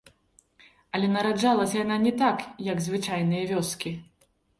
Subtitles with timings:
[0.99, 3.93] Але нараджалася яна не так, як звычайныя вёскі.